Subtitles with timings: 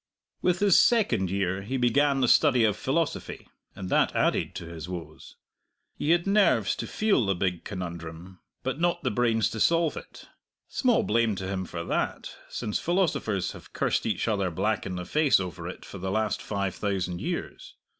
[0.41, 4.89] With his second year he began the study of philosophy, and that added to his
[4.89, 5.35] woes.
[5.95, 10.27] He had nerves to feel the Big Conundrum, but not the brains to solve it;
[10.67, 15.05] small blame to him for that, since philosophers have cursed each other black in the
[15.05, 17.75] face over it for the last five thousand years.